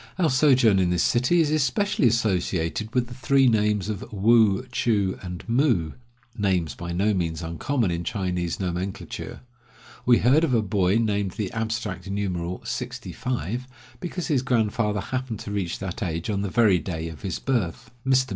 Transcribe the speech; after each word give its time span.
Our 0.17 0.31
sojourn 0.31 0.79
in 0.79 0.89
this 0.89 1.03
city 1.03 1.41
is 1.41 1.51
especially 1.51 2.07
associated 2.07 2.91
with 2.95 3.05
the 3.05 3.13
three 3.13 3.45
names 3.47 3.87
of 3.87 4.03
Woo, 4.11 4.65
Choo, 4.71 5.19
and 5.21 5.47
Moo— 5.47 5.91
names 6.35 6.73
by 6.73 6.91
no 6.91 7.13
means 7.13 7.43
uncommon 7.43 7.91
in 7.91 8.03
Chinese 8.03 8.59
nomenclature. 8.59 9.41
We 10.03 10.17
heard 10.17 10.43
of 10.43 10.55
a 10.55 10.63
boy 10.63 10.95
named 10.97 11.33
the 11.33 11.51
abstract 11.51 12.09
numeral, 12.09 12.63
"sixty 12.65 13.11
five," 13.11 13.67
because 13.99 14.25
his 14.25 14.41
grandfather 14.41 15.01
happened 15.01 15.37
to 15.41 15.51
reach 15.51 15.77
that 15.77 16.01
age 16.01 16.31
on 16.31 16.41
the 16.41 16.49
very 16.49 16.79
day 16.79 17.07
of 17.07 17.21
his 17.21 17.37
birth. 17.37 17.91
Mr. 18.03 18.29